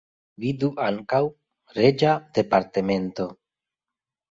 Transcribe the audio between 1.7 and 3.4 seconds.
Reĝa departemento.